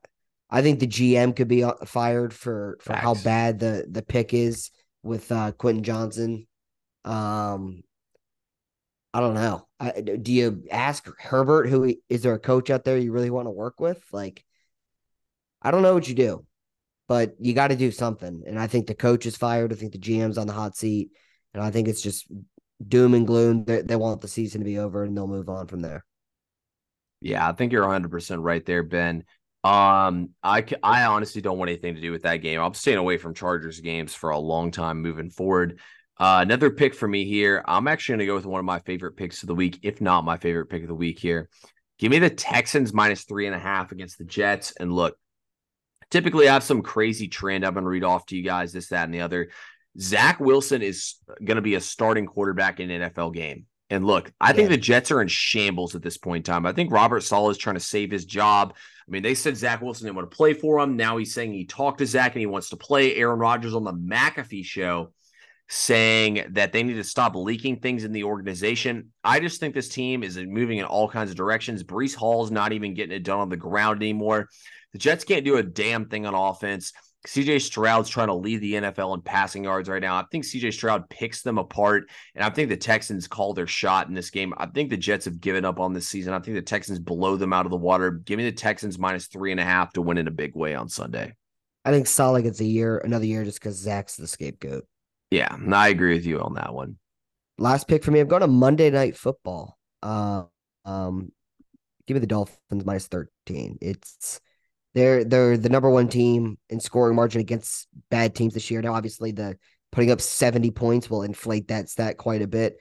[0.48, 3.02] I think the GM could be uh, fired for for Facts.
[3.02, 4.70] how bad the the pick is
[5.02, 6.46] with uh, Quentin Johnson.
[7.04, 7.82] Um,
[9.12, 9.66] I don't know.
[9.78, 13.30] I, do you ask Herbert who he, is there a coach out there you really
[13.30, 14.02] want to work with?
[14.12, 14.44] Like,
[15.62, 16.44] I don't know what you do,
[17.10, 18.44] but you got to do something.
[18.46, 19.72] And I think the coach is fired.
[19.72, 21.10] I think the GM's on the hot seat,
[21.52, 22.30] and I think it's just
[22.86, 23.64] doom and gloom.
[23.64, 26.04] They, they want the season to be over, and they'll move on from there.
[27.20, 29.24] Yeah, I think you're 100 percent right there, Ben.
[29.64, 32.60] Um, I I honestly don't want anything to do with that game.
[32.60, 35.80] I'm staying away from Chargers games for a long time moving forward.
[36.16, 37.64] Uh, another pick for me here.
[37.66, 40.00] I'm actually going to go with one of my favorite picks of the week, if
[40.00, 41.48] not my favorite pick of the week here.
[41.98, 44.72] Give me the Texans minus three and a half against the Jets.
[44.78, 45.16] And look,
[46.10, 48.88] typically I have some crazy trend I'm going to read off to you guys, this,
[48.88, 49.50] that, and the other.
[49.98, 53.66] Zach Wilson is going to be a starting quarterback in an NFL game.
[53.88, 54.52] And look, I yeah.
[54.54, 56.64] think the Jets are in shambles at this point in time.
[56.64, 58.74] I think Robert Saleh is trying to save his job.
[58.76, 60.96] I mean, they said Zach Wilson didn't want to play for him.
[60.96, 63.16] Now he's saying he talked to Zach and he wants to play.
[63.16, 65.12] Aaron Rodgers on the McAfee show
[65.72, 69.12] saying that they need to stop leaking things in the organization.
[69.22, 71.84] I just think this team is moving in all kinds of directions.
[71.84, 74.48] Breece Hall's not even getting it done on the ground anymore.
[74.92, 76.92] The Jets can't do a damn thing on offense.
[77.24, 80.16] CJ Stroud's trying to lead the NFL in passing yards right now.
[80.16, 84.08] I think CJ Stroud picks them apart, and I think the Texans call their shot
[84.08, 84.52] in this game.
[84.56, 86.32] I think the Jets have given up on this season.
[86.32, 88.10] I think the Texans blow them out of the water.
[88.10, 90.74] Give me the Texans minus three and a half to win in a big way
[90.74, 91.34] on Sunday.
[91.84, 94.86] I think Saleh gets a year, another year, just because Zach's the scapegoat.
[95.30, 96.96] Yeah, I agree with you on that one.
[97.58, 98.20] Last pick for me.
[98.20, 99.78] I'm going to Monday Night Football.
[100.02, 100.44] Uh,
[100.84, 101.30] um,
[102.06, 103.78] give me the Dolphins minus 13.
[103.80, 104.40] It's
[104.94, 108.82] they're they're the number one team in scoring margin against bad teams this year.
[108.82, 109.56] Now, obviously, the
[109.92, 112.76] putting up 70 points will inflate that stat quite a bit.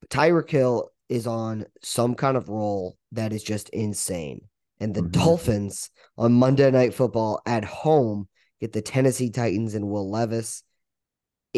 [0.00, 4.42] But Tyreek Hill is on some kind of roll that is just insane.
[4.80, 5.10] And the mm-hmm.
[5.10, 8.28] Dolphins on Monday Night Football at home
[8.60, 10.62] get the Tennessee Titans and Will Levis.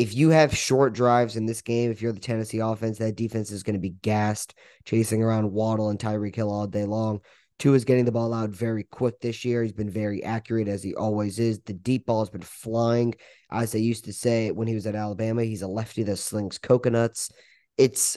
[0.01, 3.51] If you have short drives in this game, if you're the Tennessee offense, that defense
[3.51, 4.55] is going to be gassed,
[4.87, 7.21] chasing around Waddle and Tyreek Hill all day long.
[7.59, 9.63] Tua is getting the ball out very quick this year.
[9.63, 11.61] He's been very accurate as he always is.
[11.61, 13.13] The deep ball has been flying.
[13.53, 16.57] As they used to say when he was at Alabama, he's a lefty that slings
[16.57, 17.31] coconuts.
[17.77, 18.17] It's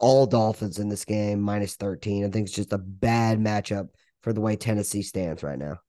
[0.00, 2.24] all Dolphins in this game, minus 13.
[2.24, 3.88] I think it's just a bad matchup
[4.22, 5.80] for the way Tennessee stands right now.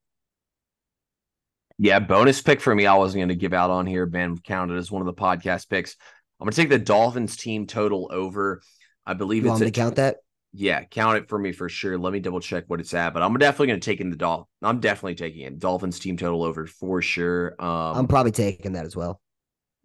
[1.81, 2.85] Yeah, bonus pick for me.
[2.85, 4.05] I wasn't going to give out on here.
[4.05, 5.95] Ben counted as one of the podcast picks.
[6.39, 8.61] I'm going to take the Dolphins team total over.
[9.05, 10.17] I believe you it's want to count that.
[10.51, 11.97] Yeah, count it for me for sure.
[11.97, 14.17] Let me double check what it's at, but I'm definitely going to take in the
[14.17, 14.47] Dolphin.
[14.61, 15.57] I'm definitely taking it.
[15.57, 17.55] Dolphins team total over for sure.
[17.59, 19.21] Um, I'm probably taking that as well.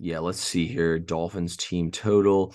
[0.00, 0.98] Yeah, let's see here.
[0.98, 2.54] Dolphins team total.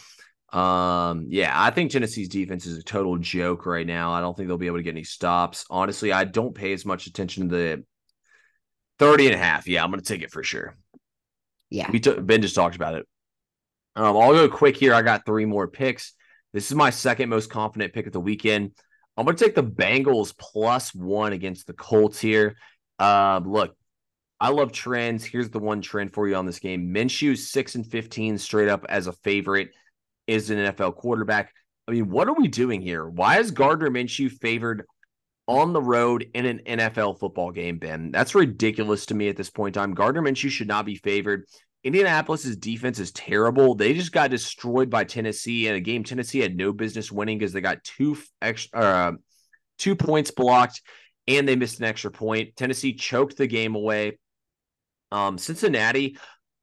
[0.51, 4.11] Um, yeah, I think Tennessee's defense is a total joke right now.
[4.11, 5.65] I don't think they'll be able to get any stops.
[5.69, 7.83] Honestly, I don't pay as much attention to the
[8.99, 9.67] 30 and a half.
[9.67, 10.75] Yeah, I'm going to take it for sure.
[11.69, 11.89] Yeah.
[11.91, 13.07] We took Ben just talked about it.
[13.95, 14.93] Um, I'll go quick here.
[14.93, 16.13] I got three more picks.
[16.53, 18.71] This is my second most confident pick of the weekend.
[19.17, 22.55] I'm going to take the Bengals plus one against the Colts here.
[22.97, 23.75] Uh, look,
[24.39, 25.25] I love trends.
[25.25, 26.93] Here's the one trend for you on this game.
[26.93, 29.71] Minshew six and 15 straight up as a favorite
[30.27, 31.53] is an NFL quarterback.
[31.87, 33.07] I mean, what are we doing here?
[33.07, 34.85] Why is Gardner Minshew favored
[35.49, 38.11] on the road in an NFL football game, Ben?
[38.11, 39.93] That's ridiculous to me at this point in time.
[39.95, 41.45] Gardner Minshew should not be favored.
[41.83, 43.73] Indianapolis's defense is terrible.
[43.73, 47.51] They just got destroyed by Tennessee in a game Tennessee had no business winning because
[47.51, 49.11] they got two extra uh,
[49.79, 50.81] two points blocked
[51.27, 52.55] and they missed an extra point.
[52.55, 54.19] Tennessee choked the game away.
[55.11, 56.17] Um, Cincinnati,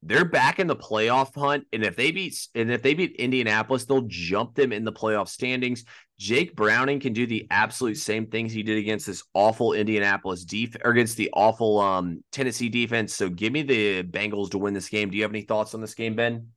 [0.07, 3.85] they're back in the playoff hunt, and if they beat and if they beat Indianapolis,
[3.85, 5.85] they'll jump them in the playoff standings.
[6.19, 10.83] Jake Browning can do the absolute same things he did against this awful Indianapolis defense
[10.85, 13.15] or against the awful um, Tennessee defense.
[13.15, 15.11] So give me the Bengals to win this game.
[15.11, 16.49] Do you have any thoughts on this game, Ben?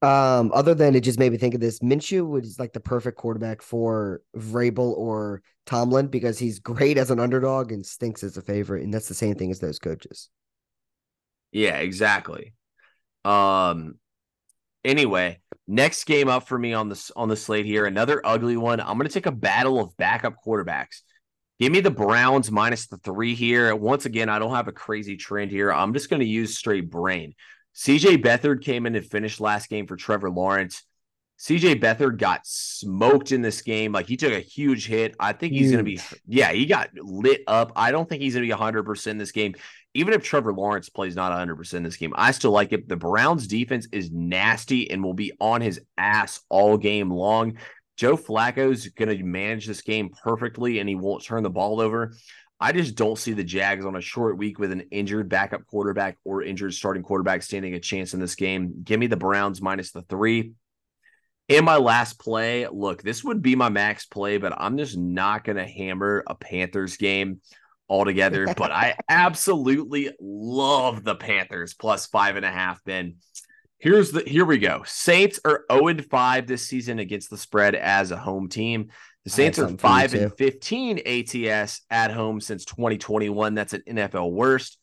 [0.00, 3.18] Um, other than it just made me think of this, Minshew was like the perfect
[3.18, 8.42] quarterback for Vrabel or Tomlin because he's great as an underdog and stinks as a
[8.42, 10.30] favorite, and that's the same thing as those coaches.
[11.52, 12.54] Yeah, exactly.
[13.24, 13.98] Um,
[14.84, 18.80] Anyway, next game up for me on this on the slate here, another ugly one.
[18.80, 21.02] I'm going to take a battle of backup quarterbacks.
[21.58, 23.74] Give me the Browns minus the three here.
[23.74, 25.72] Once again, I don't have a crazy trend here.
[25.72, 27.34] I'm just going to use straight brain.
[27.74, 30.84] CJ Beathard came in and finished last game for Trevor Lawrence.
[31.40, 33.92] CJ Beathard got smoked in this game.
[33.92, 35.16] Like he took a huge hit.
[35.20, 37.72] I think he's going to be, yeah, he got lit up.
[37.76, 39.54] I don't think he's going to be 100% in this game
[39.98, 42.88] even if Trevor Lawrence plays not 100% in this game, I still like it.
[42.88, 47.58] The Browns defense is nasty and will be on his ass all game long.
[47.96, 52.14] Joe Flacco's going to manage this game perfectly and he won't turn the ball over.
[52.60, 56.16] I just don't see the Jags on a short week with an injured backup quarterback
[56.24, 58.82] or injured starting quarterback standing a chance in this game.
[58.84, 60.52] Give me the Browns minus the three.
[61.48, 65.42] In my last play, look, this would be my max play, but I'm just not
[65.42, 67.40] going to hammer a Panthers game
[67.88, 68.46] altogether.
[68.56, 72.82] but I absolutely love the Panthers plus five and a half.
[72.84, 73.16] Then
[73.78, 74.82] here's the here we go.
[74.84, 78.90] Saints are 0 and 5 this season against the spread as a home team.
[79.24, 83.54] The Saints are 5 and 15 ATS at home since 2021.
[83.54, 84.78] That's an NFL worst.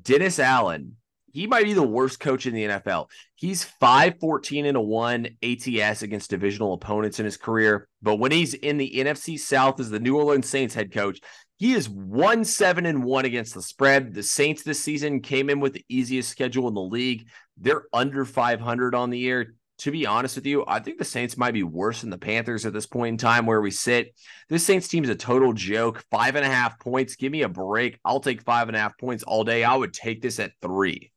[0.00, 0.96] Dennis Allen,
[1.32, 3.06] he might be the worst coach in the NFL.
[3.36, 7.88] He's 5 14 and a 1 ATS against divisional opponents in his career.
[8.02, 11.20] But when he's in the NFC South as the New Orleans Saints head coach,
[11.60, 14.14] he is one seven and one against the spread.
[14.14, 17.28] The Saints this season came in with the easiest schedule in the league.
[17.58, 19.54] They're under 500 on the year.
[19.80, 22.64] To be honest with you, I think the Saints might be worse than the Panthers
[22.64, 24.14] at this point in time where we sit.
[24.48, 26.02] This Saints team is a total joke.
[26.10, 27.16] Five and a half points.
[27.16, 27.98] Give me a break.
[28.06, 29.62] I'll take five and a half points all day.
[29.62, 31.12] I would take this at three.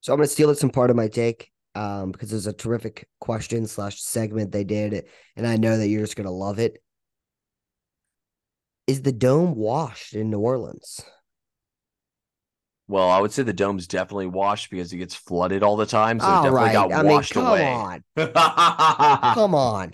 [0.00, 3.06] So I'm going to steal some part of my take um, because there's a terrific
[3.20, 5.04] question slash segment they did,
[5.36, 6.82] and I know that you're just going to love it
[8.86, 11.00] is the dome washed in New Orleans?
[12.88, 16.20] Well, I would say the dome's definitely washed because it gets flooded all the time.
[16.20, 16.72] So all it definitely right.
[16.90, 17.72] got I washed mean, come away.
[17.72, 18.04] On.
[19.34, 19.92] come on.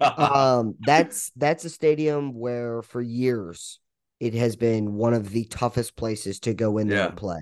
[0.00, 3.78] um, that's that's a stadium where for years
[4.18, 7.06] it has been one of the toughest places to go in there yeah.
[7.06, 7.40] and play.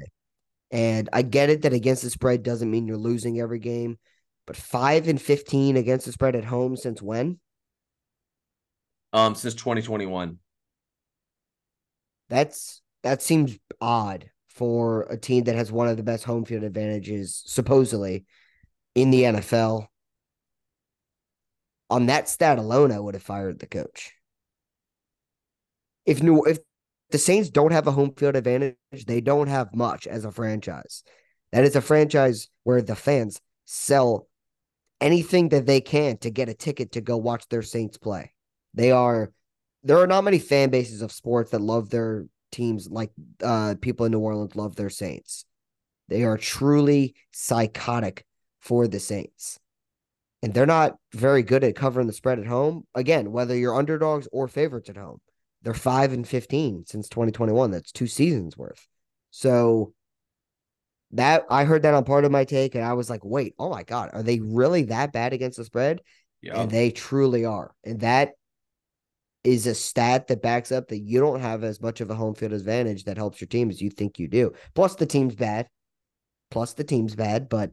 [0.70, 3.98] And I get it that against the spread doesn't mean you're losing every game,
[4.46, 7.38] but five and fifteen against the spread at home since when?
[9.14, 10.38] Um, since 2021.
[12.28, 16.64] That's that seems odd for a team that has one of the best home field
[16.64, 18.26] advantages, supposedly,
[18.94, 19.86] in the NFL.
[21.90, 24.12] On that stat alone, I would have fired the coach.
[26.04, 26.58] If New if
[27.10, 28.76] the Saints don't have a home field advantage,
[29.06, 31.02] they don't have much as a franchise.
[31.52, 34.28] That is a franchise where the fans sell
[35.00, 38.32] anything that they can to get a ticket to go watch their Saints play.
[38.74, 39.32] They are
[39.88, 43.10] there are not many fan bases of sports that love their teams like
[43.42, 45.46] uh, people in New Orleans love their Saints.
[46.08, 48.26] They are truly psychotic
[48.60, 49.58] for the Saints.
[50.42, 52.86] And they're not very good at covering the spread at home.
[52.94, 55.22] Again, whether you're underdogs or favorites at home,
[55.62, 57.70] they're 5 and 15 since 2021.
[57.70, 58.86] That's two seasons worth.
[59.30, 59.94] So
[61.12, 63.70] that I heard that on part of my take, and I was like, wait, oh
[63.70, 66.02] my God, are they really that bad against the spread?
[66.42, 66.60] Yeah.
[66.60, 67.74] And they truly are.
[67.84, 68.32] And that
[69.48, 72.34] is a stat that backs up that you don't have as much of a home
[72.34, 74.52] field advantage that helps your team as you think you do.
[74.74, 75.68] Plus, the team's bad.
[76.50, 77.70] Plus, the team's bad, but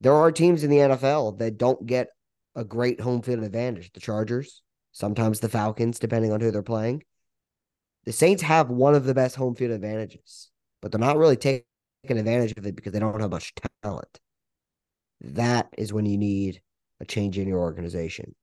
[0.00, 2.08] there are teams in the NFL that don't get
[2.54, 3.92] a great home field advantage.
[3.92, 4.62] The Chargers,
[4.92, 7.02] sometimes the Falcons, depending on who they're playing.
[8.06, 10.50] The Saints have one of the best home field advantages,
[10.80, 11.62] but they're not really taking
[12.08, 13.52] advantage of it because they don't have much
[13.82, 14.18] talent.
[15.20, 16.62] That is when you need
[17.00, 18.34] a change in your organization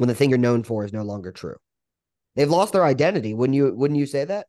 [0.00, 1.56] when the thing you're known for is no longer true.
[2.34, 3.34] They've lost their identity.
[3.34, 4.46] Wouldn't you wouldn't you say that?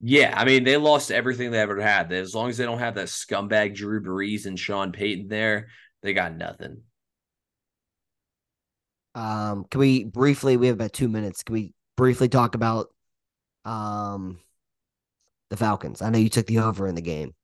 [0.00, 2.10] Yeah, I mean, they lost everything they ever had.
[2.12, 5.68] As long as they don't have that scumbag Drew Brees and Sean Payton there,
[6.02, 6.80] they got nothing.
[9.14, 11.42] Um, can we briefly we have about two minutes.
[11.42, 12.88] Can we briefly talk about
[13.66, 14.38] um
[15.50, 16.00] the Falcons?
[16.00, 17.34] I know you took the over in the game.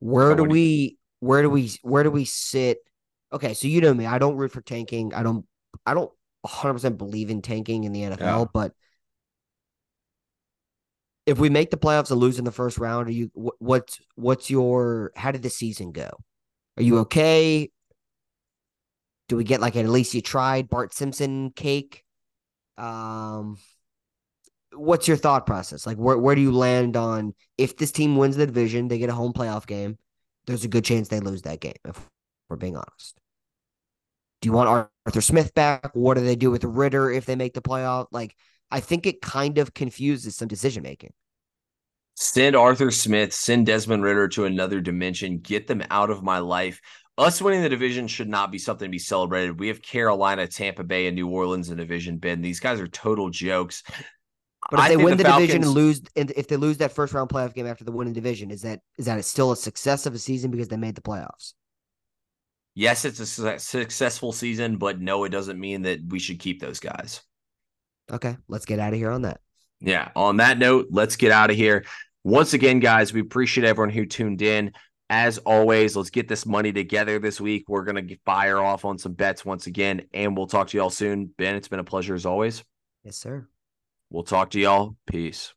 [0.00, 2.80] Where do we where do we where do we sit?
[3.32, 4.04] Okay, so you know me.
[4.04, 5.14] I don't root for tanking.
[5.14, 5.46] I don't
[5.86, 6.10] I don't
[6.46, 8.44] 100% believe in tanking in the NFL, yeah.
[8.52, 8.72] but
[11.26, 14.50] if we make the playoffs and lose in the first round, are you what's what's
[14.50, 16.10] your how did the season go?
[16.76, 17.70] Are you okay?
[19.28, 22.04] Do we get like at least you tried Bart Simpson cake?
[22.76, 23.56] Um
[24.74, 25.86] what's your thought process?
[25.86, 29.08] Like where where do you land on if this team wins the division, they get
[29.08, 29.96] a home playoff game,
[30.46, 31.98] there's a good chance they lose that game if
[32.50, 33.18] we're being honest.
[34.44, 35.88] Do you want Arthur Smith back?
[35.94, 38.08] What do they do with Ridder if they make the playoff?
[38.10, 38.36] Like,
[38.70, 41.14] I think it kind of confuses some decision making.
[42.14, 46.82] Send Arthur Smith, send Desmond Ridder to another dimension, get them out of my life.
[47.16, 49.58] Us winning the division should not be something to be celebrated.
[49.58, 52.18] We have Carolina, Tampa Bay, and New Orleans in division.
[52.18, 53.82] Ben, these guys are total jokes.
[54.70, 56.76] But if I they win the, the Falcons, division and lose, and if they lose
[56.76, 59.56] that first round playoff game after the winning division, is that is that still a
[59.56, 61.54] success of a season because they made the playoffs?
[62.74, 66.80] Yes, it's a successful season, but no, it doesn't mean that we should keep those
[66.80, 67.22] guys.
[68.10, 69.40] Okay, let's get out of here on that.
[69.80, 71.84] Yeah, on that note, let's get out of here.
[72.22, 74.72] Once again, guys, we appreciate everyone who tuned in.
[75.10, 77.64] As always, let's get this money together this week.
[77.68, 80.90] We're going to fire off on some bets once again, and we'll talk to y'all
[80.90, 81.26] soon.
[81.36, 82.64] Ben, it's been a pleasure as always.
[83.04, 83.46] Yes, sir.
[84.08, 84.96] We'll talk to y'all.
[85.06, 85.52] Peace.